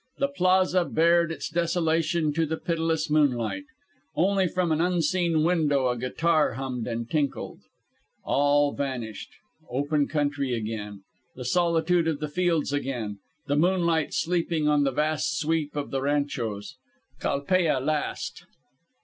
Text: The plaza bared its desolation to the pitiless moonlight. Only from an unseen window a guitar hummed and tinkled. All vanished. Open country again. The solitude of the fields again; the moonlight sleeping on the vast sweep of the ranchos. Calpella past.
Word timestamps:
The 0.17 0.29
plaza 0.29 0.83
bared 0.83 1.31
its 1.31 1.47
desolation 1.47 2.33
to 2.33 2.47
the 2.47 2.57
pitiless 2.57 3.07
moonlight. 3.11 3.65
Only 4.15 4.47
from 4.47 4.71
an 4.71 4.81
unseen 4.81 5.43
window 5.43 5.89
a 5.89 5.95
guitar 5.95 6.53
hummed 6.53 6.87
and 6.87 7.07
tinkled. 7.07 7.59
All 8.23 8.73
vanished. 8.73 9.29
Open 9.69 10.07
country 10.07 10.55
again. 10.55 11.03
The 11.35 11.45
solitude 11.45 12.07
of 12.07 12.19
the 12.19 12.29
fields 12.29 12.73
again; 12.73 13.19
the 13.45 13.55
moonlight 13.55 14.11
sleeping 14.15 14.67
on 14.67 14.85
the 14.85 14.91
vast 14.91 15.37
sweep 15.39 15.75
of 15.75 15.91
the 15.91 16.01
ranchos. 16.01 16.77
Calpella 17.19 17.85
past. 17.85 18.43